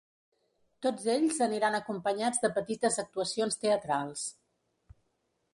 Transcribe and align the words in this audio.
Tots 0.85 1.05
ells 1.15 1.37
aniran 1.47 1.77
acompanyats 1.81 2.43
de 2.45 2.53
petites 2.57 2.99
actuacions 3.05 3.63
teatrals. 3.67 4.29